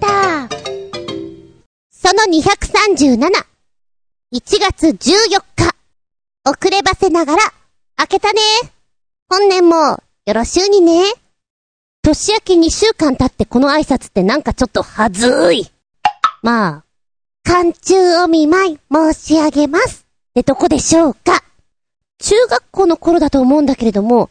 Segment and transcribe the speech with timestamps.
[0.00, 0.48] タ
[1.90, 3.18] その237。
[4.32, 5.74] 1月14日。
[6.44, 7.42] 遅ればせながら、
[7.96, 8.40] 開けたね。
[9.28, 11.02] 本年も、よろしゅうにね。
[12.02, 15.70] 年明け2週間経ってこの挨拶ってなんかちょっとはずーい。
[16.42, 16.84] まあ、
[17.44, 20.06] 寒中お見舞い申し上げます。
[20.30, 21.42] ってとこでしょうか。
[22.20, 24.30] 中学校の頃だと思うんだけれども、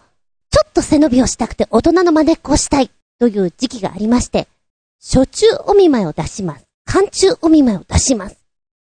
[0.49, 4.47] ちょっと背伸びをしたくて大人の真似っこをしたいという時期がありまして、
[5.01, 6.65] 初中お見舞いを出します。
[6.85, 8.37] 寒中お見舞いを出します。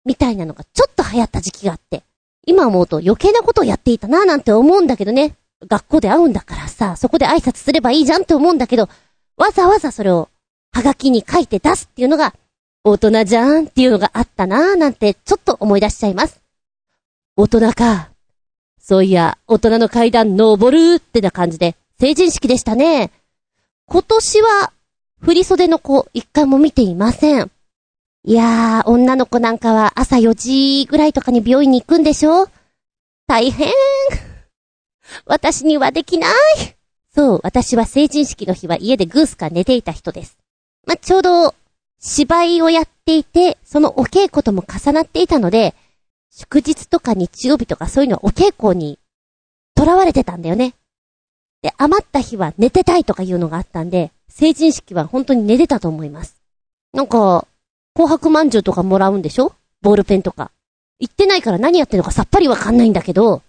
[0.04, 2.02] みたいなのがちょっと流行った時期があって、
[2.46, 5.36] 今思うと余計なことをやっていたなぁなんて思うんだけどね。
[5.68, 8.88] 学校で会うんだからさ、そこで挨拶すればいいじゃんって思うんだけど、
[9.36, 10.28] わざわざそれを、
[10.72, 12.34] はがきに書いて出すっていうのが、
[12.82, 16.40] 大人じゃんっていうのがあったなぁなんて、ちょっと思い出しちゃいます。
[17.36, 18.10] 大人か。
[18.80, 23.10] そういや、大人の階段登るってな感じで、成人式でしたね。
[23.86, 24.72] 今年は、
[25.20, 27.50] 振り袖の子、一回も見ていません。
[28.24, 32.48] いやー、女の子なんかは朝4時ぐらいとかに病院に行くんでしょ？
[33.26, 33.70] 大変。
[35.26, 36.32] 私にはできない。
[37.14, 40.38] そう、私は成人式の日は家でグースか寝ていた人です。
[40.86, 41.54] まちょうど、
[41.98, 45.74] 芝居をやっていて、そのお稽古とも重なっていたので、
[46.30, 48.98] 祝日とか日曜日とかそういうのはお稽古に
[49.78, 50.74] 囚われてたんだよね。
[51.60, 56.36] で、余った日は寝てたいとかいうのがあったんで、成人式は本当に寝てたと思います。
[56.92, 57.46] なんか、
[57.94, 59.52] 紅白饅頭とかもらうんでしょ？
[59.82, 60.50] ボールペンとか。
[60.98, 63.42] 行ってないから何やってるのかさっぱりわかんないんだけど、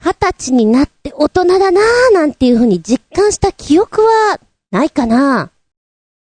[0.00, 5.50] 二十歳になって大人だなーなんていう風に実感した記憶はないかな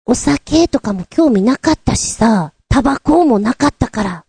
[0.05, 4.25] お酒とかも興味なかったしさ、タバコもなかったから。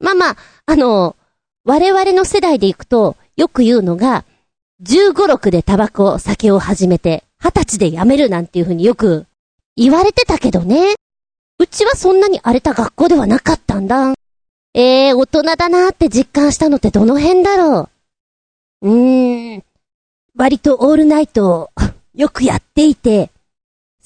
[0.00, 1.16] まあまあ、あの、
[1.64, 4.24] 我々の世代で行くと、よく言うのが、
[4.82, 9.26] 15、6でタバコ、酒を始めて、20歳で辞めるなんていう風によく
[9.76, 10.94] 言われてたけどね。
[11.60, 14.14] うちはそんなに荒れた学校ではなかったんだ。
[14.74, 17.88] ええー、大人だなーって実感したのってどの辺だろ
[18.82, 18.88] う。
[18.88, 19.64] うーん。
[20.36, 21.70] 割とオールナイトを
[22.14, 23.30] よくやっていて、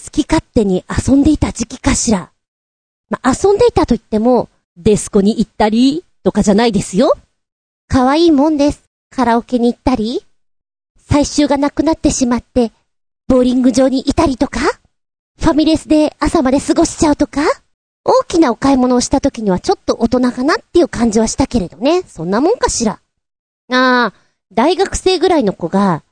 [0.02, 2.32] 好き勝手に遊んでいた時期かしら。
[3.10, 7.16] まあ、遊んでいたと言っても、デスコに行ったり、とかじゃないですよ。
[7.88, 8.84] 可愛いもんです。
[9.10, 10.24] カラオケに行ったり、
[10.96, 12.72] 最終がなくなってしまって、
[13.32, 14.60] ボーリング場にいたりとか、
[15.40, 17.40] ファミレスで朝まで過ごしちゃうとか、
[18.04, 22.02] 大きなお買い物をした時にはちょっと大人かなっていう感じはしたけれどね。
[22.02, 23.00] そんなもんかしら。
[23.70, 24.12] ああ、
[24.52, 26.02] 大学生ぐらいの子が、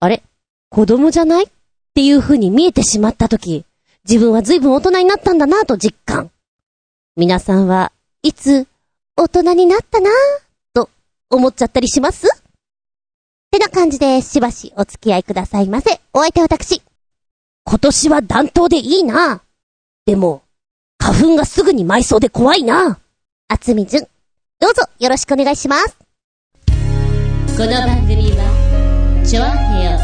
[0.00, 0.24] あれ？
[0.68, 1.44] 子供じゃない？
[1.44, 1.46] っ
[1.94, 3.64] ていう風に見えてしまった時、
[4.04, 6.32] 自分は随分大人になったんだなと実感。
[7.14, 7.92] 皆さんは
[8.24, 8.66] いつ
[9.16, 10.12] 大人になったなぁ
[10.74, 10.90] と
[11.30, 12.26] 思っちゃったりします？
[13.52, 16.00] てな感じでしばしお付き合いくださいませ。
[16.14, 16.80] お相手は私。
[17.64, 19.42] 今年は暖冬でいいな。
[20.06, 20.42] でも、
[20.98, 22.98] 花粉がすぐに舞いそうで怖いな。
[23.48, 24.04] あつみじゅん。
[24.58, 25.98] どうぞよろしくお願いします。
[26.66, 29.98] この番組は、ちょあへよ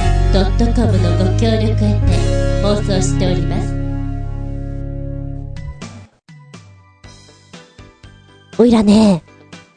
[0.74, 3.72] .com のご協力へて放送しております。
[8.58, 9.22] おいらね、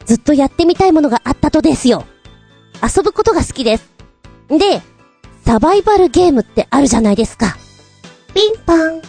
[0.05, 2.03] ずっとやってみたいものがあったとですよ。
[2.81, 3.89] 遊ぶことが好きです。
[4.49, 4.81] で、
[5.45, 7.55] サバイバルゲームってあるじゃないですか。
[8.33, 9.01] ピンポン。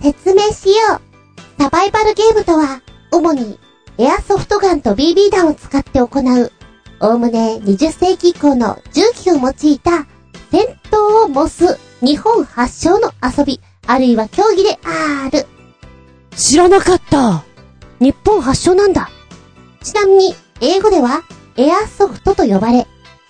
[0.00, 1.62] 説明しよう。
[1.62, 3.58] サバイバルゲームとは、主に、
[3.98, 6.52] エアソフトガンと BB 弾を使って行う、
[7.00, 10.06] おおむね20世紀以降の銃器を用いた、
[10.50, 15.46] 戦闘を模す日本発祥の遊び、あるいは競技である。
[16.36, 17.44] 知らなかった
[18.00, 19.10] 日本発祥なんだ。
[19.82, 21.22] ちなみに、英語では、
[21.56, 22.86] エアソフトと呼ばれ、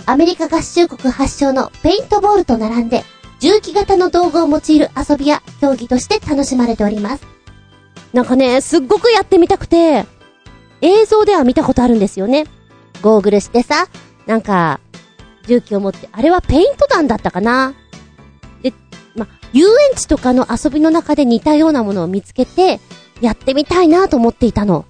[0.09, 3.03] アメリカ合衆国発祥のペイントボールと並んで、
[3.41, 7.27] 重機型の道具を用いる遊びや競技として楽しまれております。
[8.13, 10.07] なんかね、すっごくやってみたくて、
[10.81, 12.47] 映像では見たことあるんですよね。
[13.03, 13.89] ゴーグルしてさ、
[14.27, 14.79] なんか、
[15.49, 17.75] 重機を持って、あれはペイント弾だったかな
[18.63, 18.73] で、
[19.17, 22.79] ま、遊園地とかの遊びの中で似たようなものを見つけて、
[23.21, 24.85] やってみたいなと思っていたの。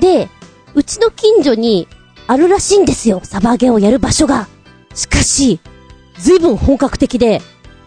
[0.00, 0.28] で、
[0.74, 1.86] うちの近所に
[2.28, 4.46] あるらしいんですよ、サバゲーをやる場所が。
[4.94, 5.60] しかし、
[6.18, 7.40] ずいぶん本格的で、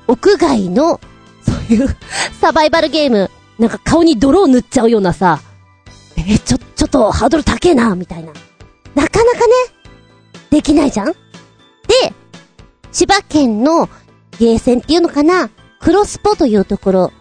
[0.08, 1.00] 屋外の、
[1.46, 1.96] そういう
[2.42, 3.30] サバイバルゲーム、
[3.60, 5.40] なんか顔に泥を塗っちゃうようなさ、
[6.18, 8.34] え、ちょ、ちょっとハードル高えな、みたいな。
[8.96, 9.54] なかなかね、
[10.50, 11.08] できないじゃん？
[11.08, 11.16] で、
[12.92, 13.90] 千葉県の
[14.40, 15.50] ゲーセンっていうのかな、
[15.80, 17.12] クロスポというところ、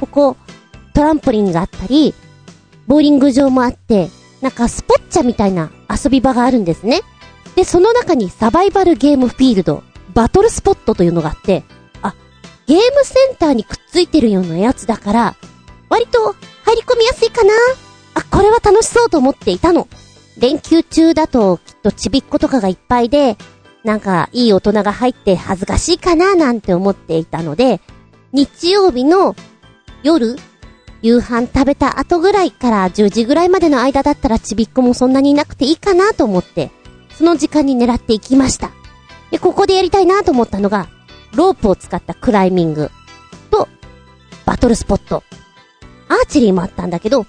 [0.00, 0.36] ここ、
[0.94, 2.14] トランポリンがあったり、
[2.88, 4.10] ボーリング場もあって、
[4.40, 7.02] なんかスポッチャみたいな遊び場があるんですね。
[7.56, 9.82] で、その中にサバイバルゲームフィールド、
[10.14, 11.64] バトルスポットというのがあって、
[12.02, 12.14] あ、
[12.66, 15.36] ゲームセンターにくっついてるようなやつだから、
[15.88, 17.52] 割と入り込みやすいかな。
[18.14, 19.88] あ、これは楽しそうと思っていたの。
[20.38, 23.36] 連休中だときっとちびっ子とかがいっぱいで、
[23.84, 27.80] なんかいい大人が入って恥ずかしいかななんて思っていたので、
[28.32, 29.34] 日曜日の
[30.02, 30.36] 夜、
[31.02, 36.70] 夕飯食べた後ぐらいから10時ぐらいまでの間だったらちびっ子もそんなにいなくていいかなと思って、
[37.10, 38.70] その時間に狙っていきました。
[39.30, 40.88] で、ここでやりたいなと思ったのが、
[41.34, 42.90] ロープを使ったクライミング
[43.50, 43.68] と、
[44.44, 45.22] バトルスポット。
[46.08, 47.26] アーチェリーもあったんだけど、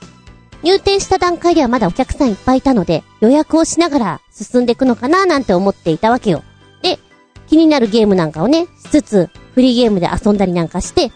[0.63, 6.44] 入店した段階ではまだお客さんいっぱいいたので、予約をしながら進んでいくのかななんて思っていたわけよ。
[6.81, 7.00] で、
[7.48, 11.12] 気になるゲームなんかをね、しつつ、フリーゲームで遊んだりなんかして、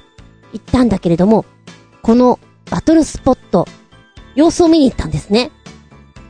[0.53, 1.45] 行ったんだけれども、
[2.03, 2.37] この
[2.69, 3.65] バトルスポット、
[4.35, 5.51] 様子を見に行ったんですね。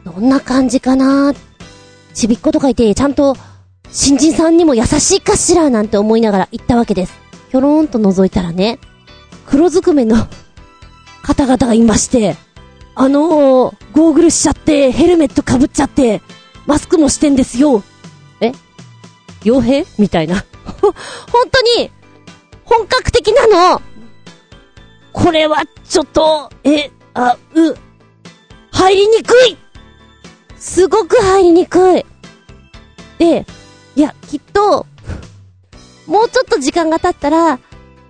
[0.05, 1.33] どんな感じかな
[2.13, 3.35] ちびっ子とかいて、ちゃんと、
[3.91, 7.19] 新人さんにも優しいかしらなんて思いながら行ったわけです。
[7.49, 8.77] ひょろーんと覗いたらね、
[9.47, 10.27] 黒ずくめの
[11.23, 12.37] 方々がいまして、
[12.93, 16.21] あのー、ゴーグルしちゃって、ヘルメット被っちゃって、
[16.67, 17.81] マスクもしてんですよ。
[18.41, 18.51] え？
[19.41, 19.87] 傭兵？
[19.97, 20.45] みたいな。
[20.83, 20.93] 本
[21.51, 21.89] 当に、
[22.63, 23.81] 本格的なの
[25.13, 27.77] これは、ちょっと、え、あ、う、
[28.71, 29.57] 入りにくい
[30.57, 32.05] すごく入りにくい。
[33.19, 33.45] で、
[33.95, 34.87] いや、きっと、
[36.07, 37.59] もうちょっと時間が経ったら、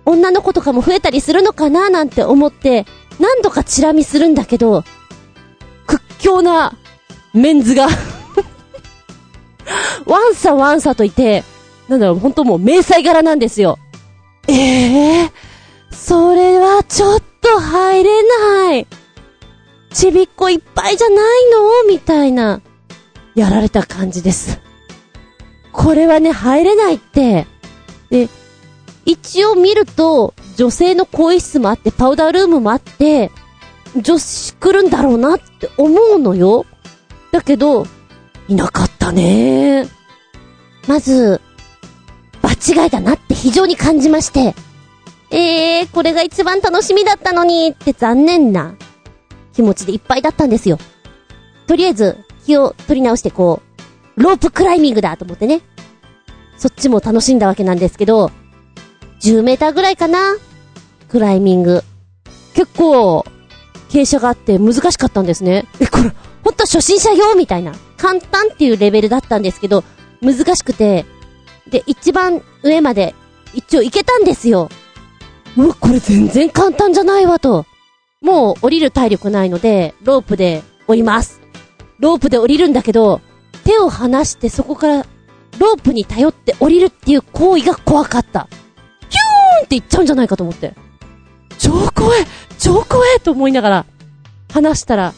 [0.06, 2.86] 女の子とかも増えたりするのかななんて思って、
[3.20, 4.84] 何度かチラ見するんだけど、
[5.86, 6.76] 屈強な
[7.32, 7.88] メンズが
[10.06, 11.44] ワンサワンサといて、
[11.88, 13.78] なんだろう、ほんともう迷彩柄なんですよ。
[14.48, 15.30] ええー、
[16.06, 18.86] それはちょっと入れない。
[19.90, 21.16] ちびっこいっぱいじゃない
[21.50, 21.88] の？
[21.88, 22.60] みたいな、
[23.34, 24.60] やられた感じです。
[25.72, 27.46] これはね、入れないって。
[28.10, 28.28] で、
[29.06, 33.30] 一応見ると、女性の更衣室もあって、パウダールームもあって、
[33.96, 36.66] 女子来るんだろうなって思うのよ。
[37.32, 37.86] だけど、
[38.46, 39.88] いなかったね
[40.86, 41.40] まず、
[42.42, 44.54] 場違いだなって非常に感じまして、
[45.34, 48.76] えー、これが一番楽しみだったのにって残念な
[49.52, 50.78] 気持ちでいっぱいだったんですよ。
[51.66, 53.60] とりあえず、気を取り直してこ
[54.16, 55.62] う、ロープクライミングだと思ってね。
[56.56, 58.30] そっちも楽しんだわけなんですけど、
[59.22, 60.36] 10メーターぐらいかな
[61.08, 61.82] クライミング。
[62.54, 63.24] 結構、
[63.88, 65.66] 傾斜があって難しかったんですね。
[65.80, 66.12] え、これ、
[66.44, 67.74] ほんと初心者用みたいな。
[67.96, 69.82] 簡単っていうレベルだったんですけど、
[70.22, 71.06] 難しくて、
[71.68, 73.16] で、一番上まで、
[73.52, 74.68] 一応行けたんですよ。
[75.56, 77.66] もう、これ全然簡単じゃないわと。
[78.20, 81.40] もう降りる体力ないので、ロープで降ります。
[81.98, 83.20] ロープで降りるんだけど、
[83.64, 85.06] 手を離してそこから
[85.58, 88.48] ロープに頼って降りるっていう行為が怖かった。
[89.08, 90.74] ヒューンって行っちゃうんじゃないかと思って。
[91.58, 92.26] 超怖い
[92.58, 93.86] 超怖いと思いながら、
[94.52, 95.12] 離したら、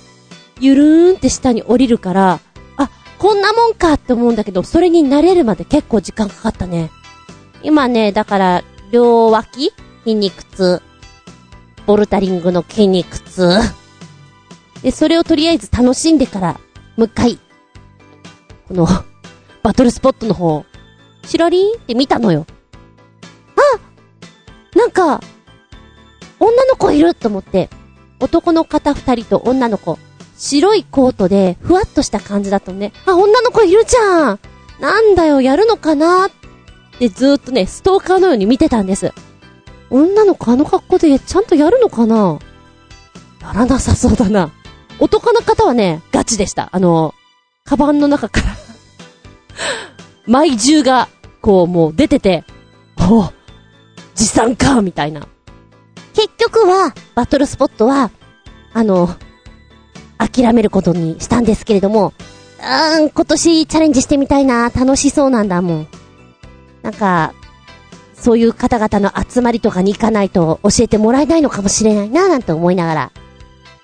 [0.61, 2.41] ゆるーんって下に降りるから、
[2.77, 6.91] あ、こんなもんかって思うんだけど、それに慣れるまで結構時間かかったね。
[7.63, 9.73] 今ね、だから、両脇
[10.07, 10.83] 筋肉痛。
[11.85, 13.59] ボルタリングの筋肉痛。
[14.81, 16.61] で、それをとりあえず楽しんでから、
[16.97, 17.41] もう一回、
[18.69, 18.87] この、
[19.65, 20.65] バトルスポットの方、
[21.25, 22.47] チラリーンって見たのよ。
[23.57, 25.21] あなんか、
[26.39, 27.69] 女の子いると思って、
[28.21, 29.99] 男の方二人と女の子、
[30.39, 34.39] 白いコートで、ふわっとした感じだとね、あ、女の子いるじゃん
[34.79, 36.31] なんだよ、やるのかなっ
[37.01, 39.13] てずーっとね、ストーカーのように見てたんです。
[39.91, 42.39] 女の子あの格好でちゃんとやるのかな？
[43.41, 44.51] やらなさそうだな。
[44.99, 46.69] 男の方はね、ガチでした。
[46.73, 47.15] あの、
[47.65, 48.47] カバンの中から
[50.27, 51.09] 枚重が、
[51.41, 52.45] こう、もう出てて、
[52.99, 53.31] お
[54.15, 55.29] 持参かみたいな。
[56.15, 58.11] 結局は、バトルスポットは、
[58.73, 59.15] あの、
[60.19, 62.15] 諦めることにしたんですけれども、
[62.59, 65.89] うーん、今年チャレンジしてみたいな、楽しそうなんだもん。
[66.83, 67.35] なんか、
[68.19, 73.13] そういう方々の集まりとかに行かないと教えてもらえないのかもしれないな、なんて思いながら、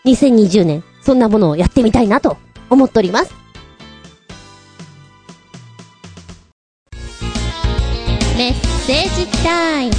[0.04, 2.36] 2020年、そんなものをやってみたいなと
[2.70, 3.34] 思っております。
[8.36, 9.92] メッセージタイム。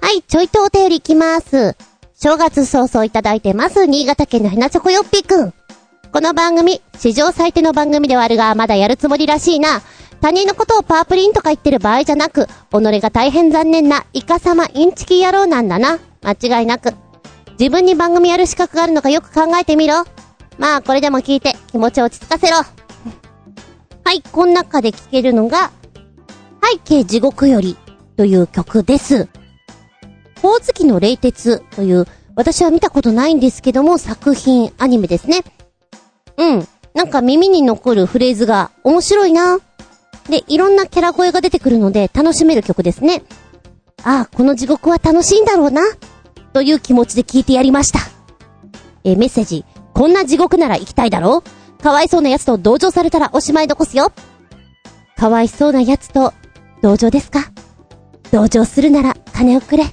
[0.00, 1.76] はい、ちょいとお便りいきます。
[2.14, 3.86] 正月早々いただいてます。
[3.86, 5.54] 新潟県のヘナチョコヨッピーくん。
[6.12, 9.80] この番組、史上最低の番組ではあるが、まだやるつもりらしいな。
[10.20, 12.50] 他人のことをパープリンとか言ってる場合じゃなく、己
[13.00, 15.98] が大変残念なイカ様インチキ野郎なんだな。
[16.22, 16.92] 間違いなく。
[17.58, 20.04] 自分に番組やる資格があるのかよく考えてみろ。
[20.58, 22.56] まあ、これでも聞いて気持ちを落ち着かせろ。
[24.04, 25.70] はい、こん中で聴けるのが、
[26.62, 27.78] 背景地獄より
[28.16, 29.26] という曲です。
[30.42, 35.44] ほおずきの冷徹という、私は見たことないんですけども、作品、アニメですね。
[36.36, 36.68] うん。
[36.94, 39.58] なんか耳に残るフレーズが面白いな。
[40.30, 43.22] で、いろんなキャラ声が出てくるので楽しめる曲ですね。
[44.02, 45.82] ああ、この地獄は楽しいんだろうな。
[46.52, 48.00] という気持ちで聞いてやりました。
[49.04, 49.64] えメッセージ。
[49.92, 51.42] こんな地獄なら行きたいだろ
[51.78, 54.12] うかわいそうな奴と同情されたらおしまい残すよ。
[55.16, 56.32] かわいそうな奴と
[56.82, 57.50] 同情ですか？
[58.32, 59.84] 同情するなら金をくれ。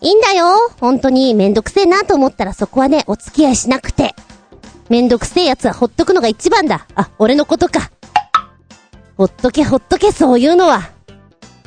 [0.00, 0.70] いいんだよ。
[0.80, 4.14] 本当にめんどくせえなと思ったらそこはね、お付き合いしなくて。
[4.88, 6.86] めんどくせえ奴はほっとくのが一番だ。
[6.94, 7.90] あ、俺のことか。
[9.18, 10.90] ほっとけほっとけそういうのは。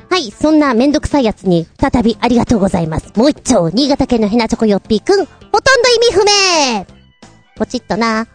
[0.09, 3.11] はい、そんなめんどくさい奴に再びありがとうございます。
[3.15, 6.85] もう一丁、新潟県のヘナチョコヨッピーくん、ほとんど意味不明
[7.57, 8.25] ポチッとな。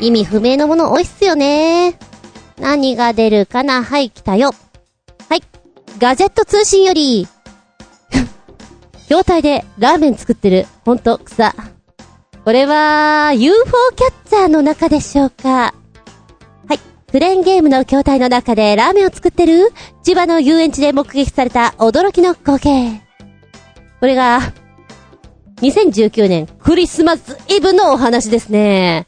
[0.00, 1.98] 意味不明のもの多いっすよね。
[2.60, 3.82] 何が出るかな？
[3.82, 4.52] はい、来たよ。
[5.30, 5.42] はい。
[5.98, 7.26] ガジェット通信より、
[9.08, 10.66] 筐体でラーメン作ってる。
[10.84, 11.54] ほんと、草。
[12.44, 13.56] これは、UFO
[13.96, 15.72] キャッチャーの中でしょうか。
[17.10, 19.72] クレーンゲームの筐体の中でラーメンを作ってる？
[20.02, 23.00] 千葉の遊園地で目撃された驚きの光景。
[23.98, 24.40] これが、
[25.62, 29.06] 2019年クリスマスイブのお話ですね。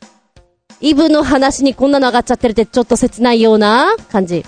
[0.80, 4.46] イブの話にこんなの上がっちゃってるってちょっと切ないような感じ。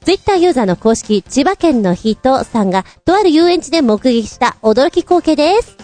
[0.00, 5.76] ツイッターユーザーの公式千葉県の人さんがとある遊園地で目撃した驚き光景です。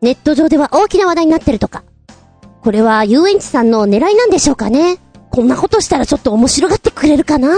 [0.00, 1.84] ネット上では大きな話題になってるとか。
[2.62, 4.98] これは遊園地さんの狙いなんでしょうかね
[5.30, 7.54] こんなことしたらちょっと面白がってくれるかな？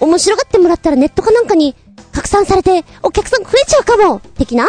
[0.00, 1.74] 面白がってもらったらネットかなんかに
[2.12, 4.68] 拡散されてお客さん増えちゃうかも的な？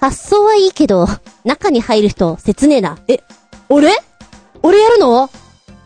[0.00, 1.06] 発想はいいけど、
[1.44, 2.98] 中に入る人、切ねえな。
[3.06, 3.20] え、
[3.68, 3.92] 俺？
[4.62, 5.30] 俺やるの？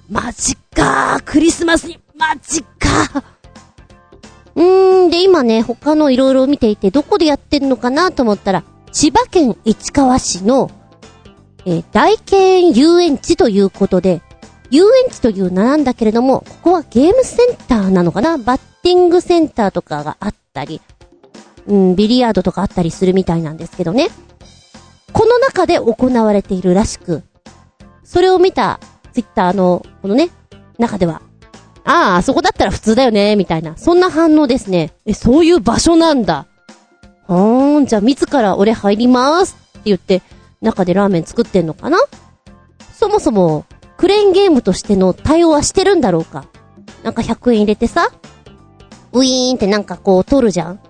[0.09, 1.23] マジかー。
[1.23, 3.25] クリスマスに、マジかー
[4.55, 10.71] うーん、で、今ね、他のいろいろ見ていて、どこでやってんのかなと思ったら、千葉県市川市の、
[11.67, 14.23] えー大県遊園地ということで、
[14.71, 18.39] 遊園地という名なんだけれども、ここはゲームセンターなのかな？
[18.39, 20.81] バッティングセンターとかがあったり、
[21.67, 24.09] うん、ビリヤードとかあったりするみたいなんですけどね。
[25.13, 27.23] この中で行われているらしく、
[28.05, 28.81] それを見た
[29.13, 30.29] ツイッターの、このね、
[30.79, 31.23] 中では、
[31.85, 33.77] ああ、あそこだったら普通だよね、みたいな。
[33.77, 34.93] そんな反応ですね。
[35.07, 36.47] え、そういう場所なんだ。
[37.27, 40.23] はーん、じゃあ自ら俺入りますって言って、
[40.61, 41.99] 中でラーメン作ってんのかな？
[42.93, 43.65] そもそも、
[43.97, 46.47] クレーンゲームとしての対応はしてるんだろうか？
[47.03, 48.11] なんか100円入れてさ、
[49.13, 50.81] ウィーンってなんかこう取るじゃん？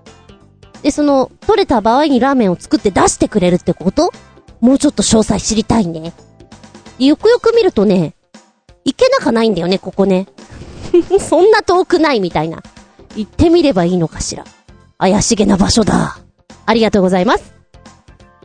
[0.81, 4.11] で、その、取れた場合にラーメンを作って出してくれるってこと？
[4.59, 6.13] もうちょっと詳細知りたいね。
[6.99, 8.15] でよくよく見るとね、
[8.83, 10.27] 行けなかないんだよね、ここね。
[11.19, 12.61] そんな遠くないみたいな。
[13.15, 14.43] 行ってみればいいのかしら。
[14.97, 16.19] 怪しげな場所だ。
[16.65, 17.53] ありがとうございます。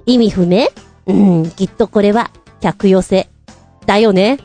[0.07, 0.69] 意味不明？
[1.07, 3.28] うん、きっとこれは、客寄せ。
[3.87, 4.38] だよね。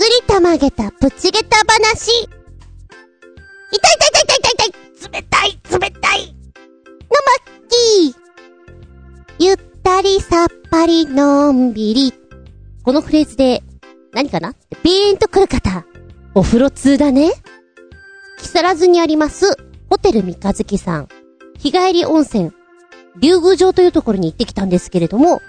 [0.00, 2.22] くりたまげたプチゲタ話。
[2.22, 2.30] 痛い
[3.70, 8.14] 痛い痛い痛い痛い痛い冷たい冷たいのまっきー。
[9.38, 12.14] ゆったりさっぱりのんびり。
[12.82, 13.62] このフレーズで、
[14.14, 14.54] 何かな？
[14.82, 15.84] ピーンと来る方。
[16.34, 17.32] お風呂通だね。
[18.38, 19.54] 木更津にあります、
[19.90, 21.08] ホテル三日月さん。
[21.58, 22.52] 日帰り温泉、
[23.18, 25.42] 竜宮城というところに行ってきたんですけれども、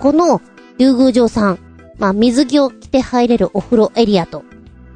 [0.00, 0.40] この
[0.76, 1.71] 竜宮城さん、
[2.02, 4.42] まあ水着を着て入れるお風呂エリアと、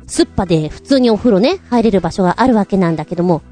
[0.09, 3.43] スッパで普通にお風呂ね、入れる場所があるわけなんだけども、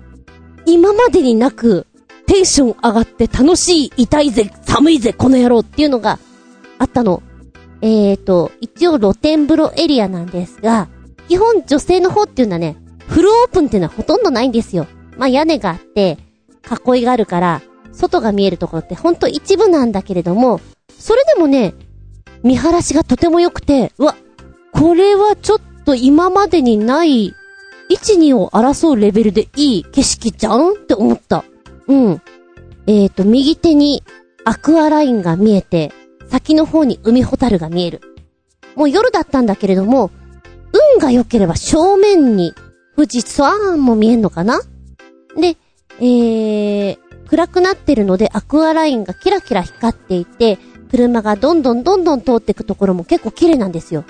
[0.67, 1.87] 今までになく、
[2.27, 6.19] テンション上がって楽しい、痛いぜ、寒いぜ、この野郎っていうのが
[6.79, 7.23] あったの。
[7.81, 10.89] えーと、一応露天風呂エリアなんですが、
[11.29, 14.89] 基本女性の方っていうのはね、フルオープンっていうのはほとんどないんですよ。
[15.17, 16.19] まあ屋根があって、
[16.89, 20.61] 囲いがあるから、外が見えるところってほんと一部なんだけれども、
[20.99, 21.75] それでもね、
[22.45, 24.15] 見晴らしがとても良くて、うわ、
[24.71, 27.35] これはちょっと今までにない、
[27.91, 31.45] 1、2を争うレベルでいい景色じゃんって思った。
[31.89, 32.23] うん。
[32.87, 34.03] えーと、右手に
[34.45, 35.93] アクアラインが見えて、
[36.29, 38.01] 先の方に海ホタルが見える。
[38.75, 40.11] もう夜だったんだけれども、
[40.97, 42.53] 運が良ければ正面に
[42.97, 44.61] 富士山も見えんのかな？
[45.37, 45.57] で、
[46.01, 46.99] えー、
[47.29, 50.59] 暗くなってるのでアクアラインがキラキラ光っていて、
[50.95, 54.05] 車がどんどんどんどん通っていくところも結構綺麗なんですよ。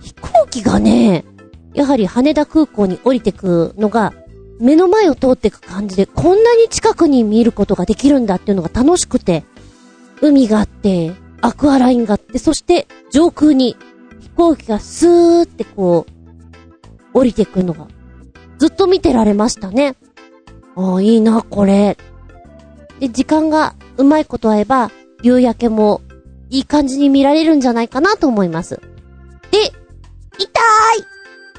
[0.00, 1.24] 飛行機がね、
[1.72, 4.12] やはり羽田空港に降りてくのが、
[4.60, 9.44] 目の前を通っていく感じで、こんなに近くに見ることができるんだっていうのが楽しくて、
[10.20, 13.76] 海があって、アクアラインがあって、そして上空に
[14.20, 17.88] 飛行機がスーってこう、降りてくのが、
[18.58, 19.96] ずっと見てられましたね。
[20.76, 21.96] ああ、いいな、これ。
[23.00, 24.90] で、時間がうまいこと合えば、
[25.22, 26.00] 夕焼けも
[26.50, 28.80] いい感じに見られるんじゃないかなと思います。
[29.50, 29.58] で、
[30.38, 30.48] 痛い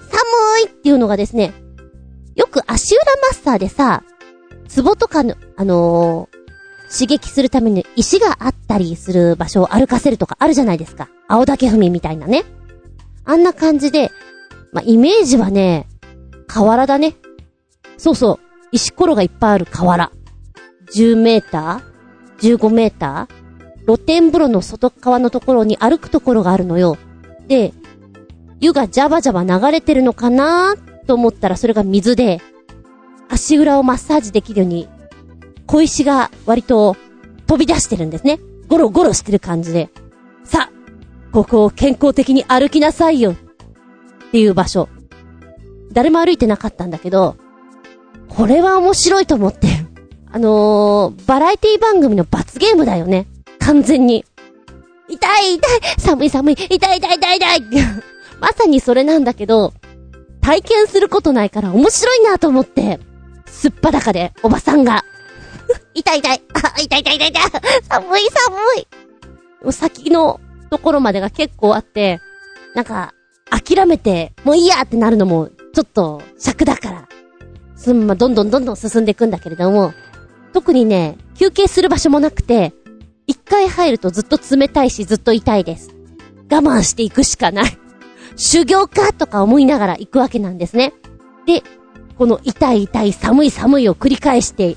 [0.10, 1.53] 寒いっていうのがですね、
[2.36, 4.03] よく足裏マッサーでさ、
[4.67, 6.43] ツボとかの、あのー
[6.93, 11.10] 刺激するために石があったりする場所を歩かせるとかあるじゃないですか。
[11.27, 12.43] 青竹踏みみたいなね。
[13.25, 14.12] あんな感じで、
[14.72, 15.88] まあ、イメージはね、
[16.46, 17.15] 河原だね。
[17.98, 18.39] そうそう。
[18.72, 20.12] 石ころがいっぱいある河原。
[20.93, 23.42] 10メーター ?15 メーター？
[23.85, 26.97] 露天風呂の外側のところに歩くところがあるのよ。
[27.47, 27.73] で、
[28.59, 30.75] 湯がジャバジャバ流れてるのかな
[31.07, 32.41] と思ったらそれが水で、
[33.29, 34.87] 足裏をマッサージできるように
[35.65, 36.95] 小石が割と
[37.47, 38.39] 飛び出してるんですね。
[38.67, 39.89] ゴロゴロしてる感じで。
[40.43, 40.71] さあ、
[41.31, 43.31] ここを健康的に歩きなさいよ。
[43.31, 43.35] っ
[44.31, 44.89] ていう場所。
[45.91, 47.37] 誰も歩いてなかったんだけど、
[48.29, 49.67] これは面白いと思って。
[50.31, 53.27] あのー、バラエティ番組の罰ゲームだよね。
[53.65, 54.25] 完全に。
[55.08, 57.62] 痛い痛い寒い寒い痛い痛い痛い痛い
[58.39, 59.74] まさにそれなんだけど、
[60.41, 63.00] 体験することないから面白いなと思って、
[63.46, 65.05] すっぱだかで、おばさんが、
[65.93, 66.41] 痛い痛い。
[66.53, 67.43] あ、痛い痛い痛い痛 い。
[67.89, 68.58] 寒い寒
[69.70, 69.72] い。
[69.72, 72.20] 先のところまでが結構あって、
[72.75, 73.13] なんか、
[73.50, 77.08] 諦めて、もういいやってなるのも、ちょっと、尺だから。
[77.75, 79.93] すんま、どんどんどんどん進んでいくんだけれども、
[80.53, 82.74] 特にね、休憩する場所もなくて、
[83.27, 85.94] 一回入るとずっと冷たいしずっと痛いです。
[86.51, 87.77] 我慢していくしかない。
[88.36, 90.94] 修行かとか思いながら行くわけなんですね。
[91.46, 91.63] で、
[92.18, 94.75] この痛い痛い寒い寒いを繰り返して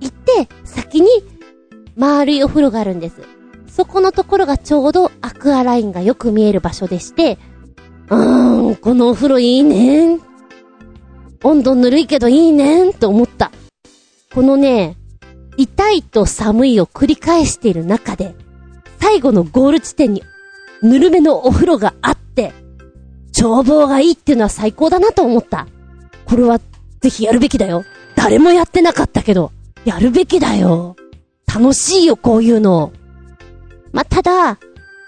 [0.00, 1.08] 行って、先に、
[1.96, 3.22] 丸いお風呂があるんです。
[3.68, 7.38] そこのところがちょうどアクアラインがよく見える場所でして、
[8.08, 10.20] うーん、このお風呂いいねん。
[11.42, 13.50] 温度ぬるいけどいいねんと思った。
[14.34, 14.96] このね、
[15.56, 18.34] 痛いと寒いを繰り返している中で、
[19.00, 20.22] 最後のゴール地点に
[20.82, 22.52] ぬるめのお風呂があって、
[23.38, 25.66] 眺望がいいっていうのは最高だなと思った。
[26.24, 26.58] これは
[27.00, 27.84] ぜひやるべきだよ。
[28.16, 29.52] 誰もやってなかったけど。
[29.84, 30.96] やるべきだよ。
[31.46, 32.92] 楽しいよ、こういうの。
[33.92, 34.58] まあただ、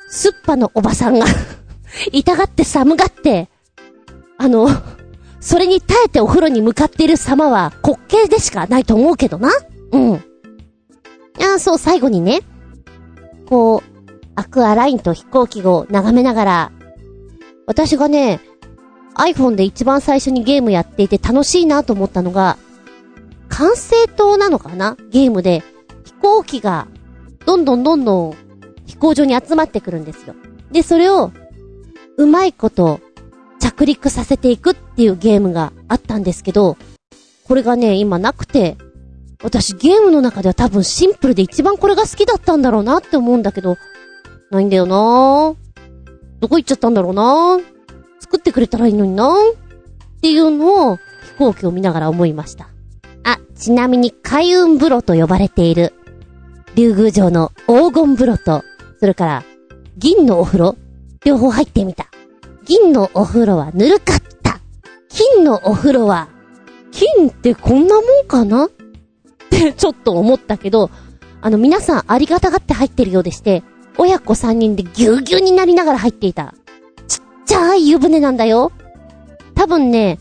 [0.09, 1.27] すっぱのおばさんが
[2.13, 3.49] 痛がって寒がって、
[4.39, 4.69] あの、
[5.41, 9.51] それに耐えてお風呂に向かっている様は滑稽でしかないと思うけどな。
[9.93, 10.25] うん。
[11.41, 12.41] ああ、そう、最後にね、
[13.47, 13.91] こう、
[14.35, 16.73] アクアラインと飛行機を眺めながら、
[17.67, 18.41] 私がね、
[19.15, 22.59] iPhone で一番最初にゲームやっていて楽しいなと思ったのが、
[23.49, 24.97] 管制塔なのかな？
[25.11, 25.63] ゲームで、
[26.05, 26.89] 飛行機が、
[27.47, 28.35] どんどんどんどん、
[28.87, 30.35] 飛行場に集まってくるんですよ。
[30.71, 31.33] で、それを、
[32.19, 33.01] うまいこと、
[33.59, 36.77] 着陸させていくっていうゲームがあったんですけど、
[37.45, 38.77] これがね、今なくて、
[39.43, 43.77] 私ゲームの中では多分シンプルで一番これが好きだったんだろうなって思うんだけど、
[44.51, 45.55] ないんだよな
[46.41, 47.59] どこ行っちゃったんだろうな
[48.21, 51.03] 作ってくれたらいいのになっていうのを飛
[51.39, 52.69] 行機を見ながら思いました。
[53.25, 55.93] あ、ちなみに海運風呂と呼ばれている、
[56.75, 58.63] 竜宮城の黄金風呂と、
[59.01, 59.45] それから、
[59.97, 60.77] 銀のお風呂、
[61.25, 62.07] 両方入ってみた。
[62.65, 64.61] 銀のお風呂はぬるかった。
[65.09, 66.29] 金のお風呂は、
[66.93, 68.69] 金ってこんなもんかな？
[69.47, 70.91] っ てちょっと思ったけど、
[71.41, 73.63] あの皆さんありがたがって入ってるようでして、
[73.99, 76.55] 親子三人でぎゅうぎゅうになりながら入っていた。
[77.09, 78.73] ちっちゃい湯船なんだよ。
[79.55, 80.19] 多分ね、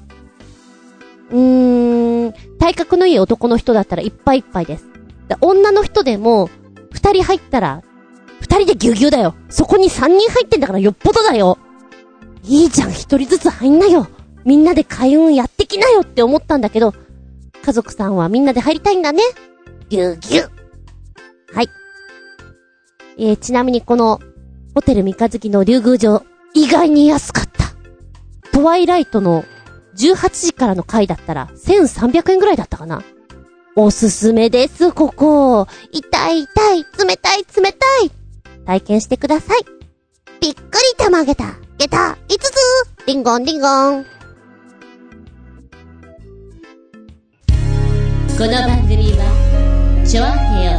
[1.32, 4.86] うーん、体格のいい男の人だったらいっぱいいっぱいです。
[5.42, 6.50] 女の人でも、
[6.92, 7.84] 二人入ったら、
[8.40, 9.36] 二人でぎゅうぎゅうだよ。
[9.50, 11.58] そこに三人入ってんだからよっぽどだよ。
[12.44, 14.08] いいじゃん、一人ずつ入んなよ。
[14.46, 16.94] みんなで開運やってきなよって思ったんだけど、
[17.66, 19.24] 家族さんはみんなで入りたいんだね。
[19.90, 20.52] ぎゅうぎゅう。
[21.52, 21.70] はい。
[23.18, 24.20] えー、ちなみにこの、
[24.76, 26.24] ホテル三日月の竜宮城、
[26.54, 27.66] 意外に安かった。
[28.52, 29.46] トワイライトの
[29.98, 33.02] 18時からの回だったら、1300円ぐらいだったかな。
[33.76, 35.68] おすすめです、ここ。
[35.92, 38.12] 痛い痛い、冷たい冷たい。
[38.66, 39.66] 体験してください。
[40.40, 40.64] びっくり
[40.98, 41.46] たまげた。
[41.80, 44.15] げた、5つリンゴンリンゴン。
[48.38, 50.72] この番組は、ちょあへよ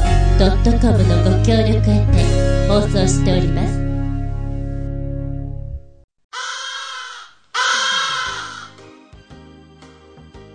[0.79, 3.79] .com のご協力へて放送しております。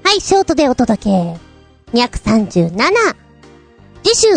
[0.04, 1.10] はい、ショートでお届け。
[1.92, 2.70] 237。
[4.04, 4.28] 次週、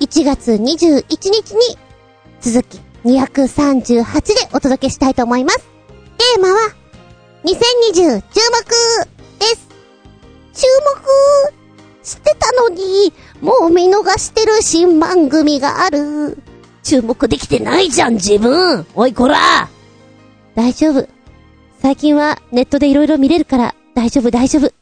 [0.00, 1.76] 1月21日に、
[2.40, 5.58] 続き238でお届けしたいと思います。
[5.58, 6.60] テーマは、
[7.44, 7.52] 2020
[7.94, 8.22] 注目
[9.38, 9.68] です
[10.54, 10.66] 注
[11.52, 11.63] 目
[12.04, 16.38] してたのに、もう見逃してる新番組がある。
[16.82, 19.68] 注目できてないじゃん、自分おいこら
[20.54, 21.08] 大丈夫。
[21.80, 24.72] 最近はネットで色々見れるから、大丈夫大丈夫。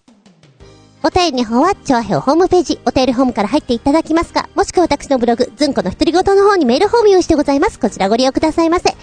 [1.05, 7.79] お便りの方は、調和表ホームページ、お便りホームから入っていただきますか、もしくは私のブログ、ずんこの独り言の方にメールフォーム用意してございます。
[7.79, 8.91] こちらご利用くださいませ。
[8.91, 8.97] じ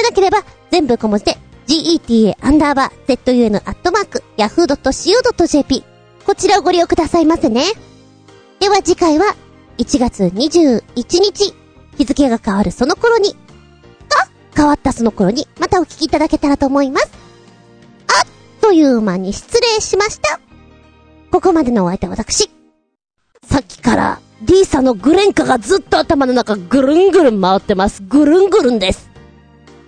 [0.00, 5.93] ゃなければ、全部小文字で、geta アンダーバー zun アットマーク yahoo.co.jp
[6.24, 7.64] こちらをご利用くださいませね。
[8.58, 9.34] では次回は
[9.78, 10.82] 1月21
[11.20, 11.54] 日
[11.98, 13.34] 日付が変わるその頃に、
[14.08, 17.10] が変わったその頃にまたお聞きいただけたらと思います。
[18.08, 20.40] あっという間に失礼しました。
[21.30, 22.50] ここまでのお相手は私。
[23.42, 28.02] さっきから D さんのグレンカがずっと頭の中ぐるんぐるん回ってます。
[28.02, 29.10] ぐるんぐるんです。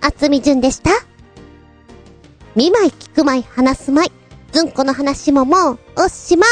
[0.01, 0.91] あつみじゅんでした。
[2.55, 4.11] 見舞い聞く舞い話す舞い。
[4.57, 6.49] ずんこの話ももうおしまい。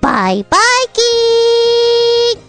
[0.00, 0.60] バイバイ
[0.92, 2.40] キー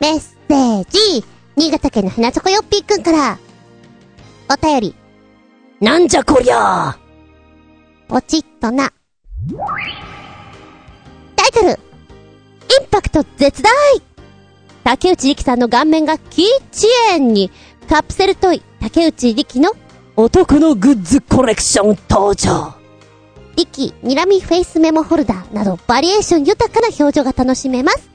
[0.00, 3.38] メッセージ、新潟県のひなちょこよっぴーくんから、
[4.50, 4.96] お便り。
[5.80, 6.98] なんじゃこりゃ
[8.08, 8.92] ポチッとな。
[11.36, 11.76] タイトル、イン
[12.90, 13.70] パクト絶大
[14.84, 17.50] 竹内力さんの顔面がキッチエンに、
[17.88, 19.72] カプセルトイ、竹内力の
[20.16, 22.74] 男のグッズコレクション登場。
[23.56, 28.10] 力、にらみフェイスメモホルダーなどバリエーション豊かな表情が楽しめます。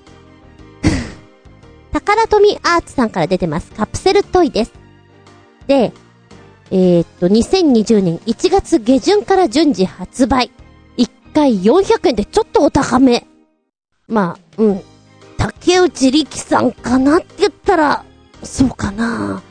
[1.92, 3.72] 宝富アーツさんから出てます。
[3.72, 4.74] カプセルトイです。
[5.68, 5.94] で、
[6.70, 10.52] えー、っと、2020年1月下旬から順次発売。
[10.98, 13.26] 1回400円でちょっとお高め。
[14.08, 14.82] まあ、うん。
[15.54, 18.06] 竹内力さんかなって言ったら、
[18.44, 19.42] そうかな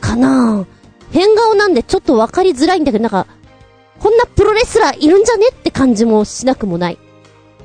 [0.00, 0.66] かな
[1.10, 3.26] 変顔なんでちょっとわかりづらいんだけど、なんか、
[3.98, 6.98] こんなプロレスラーいるんじゃねって感じもしなくもない。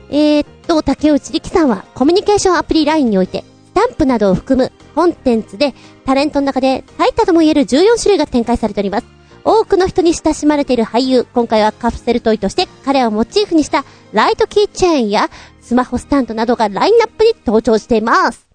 [0.10, 9.08] えー、っと、竹内力さんはコミュニケーションアプリ LINE において、スタンプなどを含むコンテンツでタレントの中で最多とも言える14種類が展開されております。
[9.44, 15.30] 多くの人に親しまれている俳優、今回はカプセルトイとして彼をモチーフにしたライトキーチェーンや
[15.68, 18.48] スマホスタンドなどがラインナップに登場しています。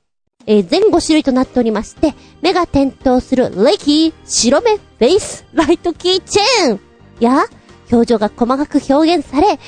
[0.46, 6.80] えー、全5種類となっておりまして、目が点灯するレキー、白目、フェイス、ライトキーチェーン
[7.20, 7.44] や、
[7.92, 9.60] 表情が細かく表現され、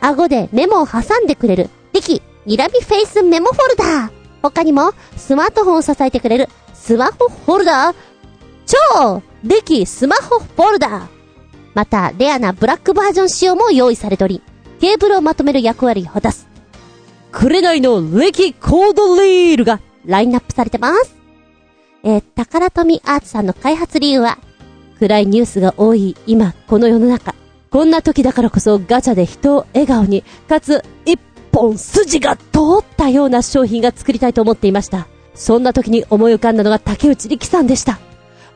[0.00, 4.10] 顎でメモを挟んでくれる、レキ、ニラミフェイスメモフォルダー。
[4.42, 7.96] 他にも、スマートフォンを支えてくれる、スマホフォルダー。
[8.66, 11.06] 超レキスマホフォルダー。
[11.72, 14.42] また、レアなブラックバージョン仕様も用意されており、
[14.78, 16.51] ケーブルをまとめる役割を果たす。
[17.32, 21.16] 紅のレキコードリールがラインナップされてます。
[22.04, 24.38] えー、宝富アーツさんの開発理由は、
[24.98, 27.34] 暗いニュースが多い今、この世の中。
[27.70, 31.18] こんな時だからこそガチャで人を笑顔に、かつ一
[31.50, 32.42] 本筋が通
[32.80, 35.08] ったような商品が作りたいと思っていました。
[35.34, 37.98] そんな時に思い浮かんだのが竹内力さんでした。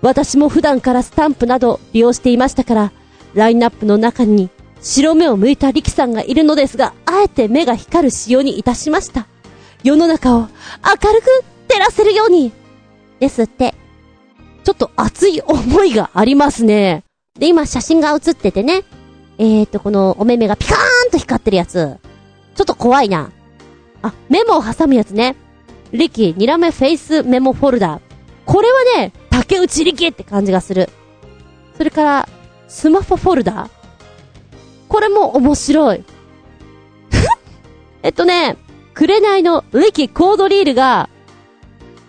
[0.02, 2.92] 私も普段からスタンプなど利用していましたから、
[3.32, 4.50] ラインナップの中に
[4.86, 9.26] 白目を向いた力さんがいるのですが、あえて目が光る仕様にいたしました。
[9.82, 12.52] 世の中を明るく照らせるように。
[13.18, 13.74] ですって。
[14.62, 17.02] ちょっと熱い思いがありますね。
[17.36, 18.84] で、今写真が写っててね。
[19.38, 21.98] えーと、このお目目がピカーンと光ってるやつ。
[22.54, 23.32] ちょっと怖いな。
[24.02, 25.34] あ、メモを挟むやつね。
[25.90, 28.00] リキ、ニラメフェイスメモフォルダー。
[28.44, 30.88] これはね、竹内力って感じがする。
[31.76, 32.28] それから、
[32.68, 33.75] スマホフォルダー。
[34.88, 36.04] これも面白い。
[38.02, 38.56] えっとね、
[38.94, 41.08] 紅の力コードリールが、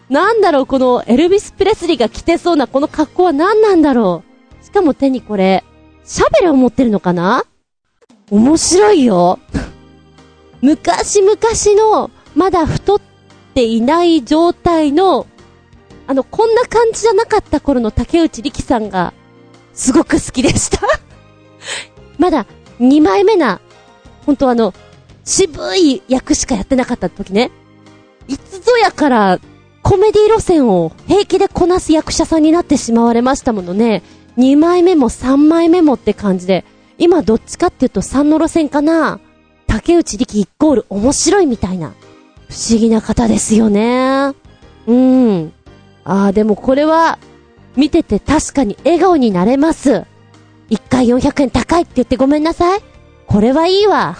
[0.10, 4.24] なんだろう、このエルビス・プレスリーが着てそうなこの格好は何なんだろ
[4.62, 4.64] う。
[4.64, 5.64] しかも手にこれ、
[6.06, 7.44] シャベルを持ってるのかな？
[8.32, 9.40] 面白いよ。
[10.62, 11.38] 昔々
[11.76, 13.02] の、まだ太っ
[13.54, 15.28] ていない状態の、
[16.08, 19.14] あの、こんな感じじゃなかった頃の竹内力さんが、
[19.74, 20.80] すごく好きでした
[22.18, 22.46] まだ、
[22.80, 23.60] 2枚目な、
[24.26, 24.74] 本当あの、
[25.24, 27.52] 渋い役しかやってなかった時ね。
[28.28, 29.40] いつぞやから
[29.82, 34.04] コメディ路線を平気でこなす役者さんになってしまわれましたものね。
[34.38, 36.66] 2枚目も3枚目もって感じで、
[36.98, 39.20] 今どっちかっていうと3の路線かな。
[39.66, 41.94] 竹内力イコール面白いみたいな。
[42.50, 44.34] 不思議な方ですよね。
[44.88, 45.54] うん。
[46.04, 47.18] ああ、でもこれは、
[47.76, 50.04] 見てて確かに笑顔になれます。
[50.70, 52.82] 1回400円高いって言ってごめんなさい。
[53.26, 54.18] これはいいわ。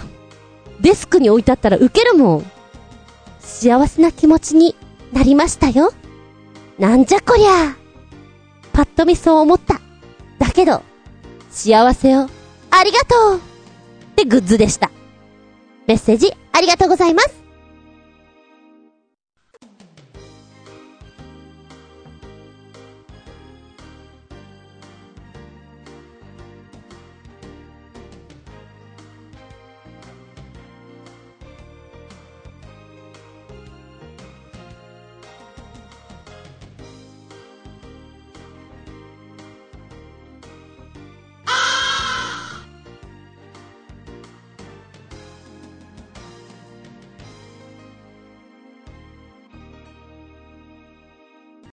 [0.80, 2.50] デスクに置いてあったらウケるもん。
[3.40, 4.76] 幸せな気持ちに
[5.12, 5.92] なりましたよ。
[6.78, 7.76] なんじゃこりゃ。
[8.72, 9.80] パッと見そう思った。
[10.38, 10.82] だけど、
[11.50, 12.28] 幸せを、
[12.70, 13.40] ありがとうっ
[14.14, 14.90] てグッズでした。
[15.86, 17.37] メッセージありがとうございます。